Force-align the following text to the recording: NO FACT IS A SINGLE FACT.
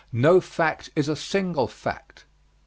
NO 0.11 0.41
FACT 0.41 0.89
IS 0.95 1.07
A 1.09 1.15
SINGLE 1.15 1.67
FACT. 1.67 2.25